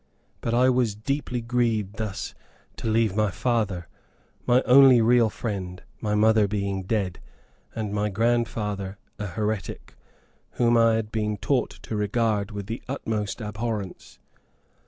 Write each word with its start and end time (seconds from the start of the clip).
But 0.41 0.55
I 0.55 0.67
was 0.71 0.95
deeply 0.95 1.41
grieved 1.41 1.97
thus 1.97 2.33
to 2.77 2.87
leave 2.87 3.15
my 3.15 3.29
father, 3.29 3.87
my 4.47 4.63
only 4.63 4.99
real 4.99 5.29
friend, 5.29 5.83
my 5.99 6.15
mother 6.15 6.47
being 6.47 6.81
dead, 6.85 7.19
and 7.75 7.93
my 7.93 8.09
grandfather 8.09 8.97
a 9.19 9.27
heretic, 9.27 9.95
whom 10.53 10.75
I 10.75 10.95
had 10.95 11.11
been 11.11 11.37
taught 11.37 11.69
to 11.83 11.95
regard 11.95 12.49
with 12.49 12.65
the 12.65 12.81
utmost 12.89 13.41
abhorrence. 13.41 14.17